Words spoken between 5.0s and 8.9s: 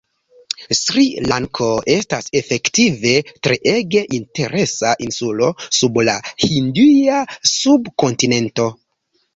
insulo sub la hindia subkontinento.